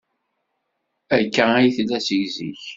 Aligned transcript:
Akka 1.17 1.43
ay 1.55 1.67
tella 1.75 1.99
seg 2.07 2.23
zik. 2.35 2.61